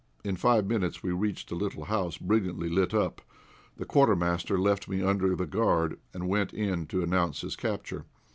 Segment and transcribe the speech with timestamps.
[0.23, 3.21] In five minutes we reached a little house, brilliantly lit up.
[3.77, 8.05] The Quartermaster left me under the guard, and went in to announce his capture.